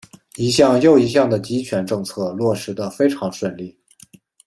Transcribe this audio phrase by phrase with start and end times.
[0.35, 3.77] 一项又一项的极权政策落实得非常顺利。